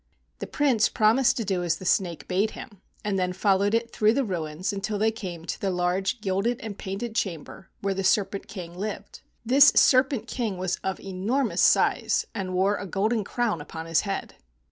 [0.39, 4.13] The Prince promised to do as the snake bade him, and then followed it through
[4.13, 8.47] the ruins until they came to the large gilded and painted chamber where the Serpent
[8.47, 9.21] King lived.
[9.45, 14.33] This Serpent King was of enormous size, and wore a golden crown upon his head.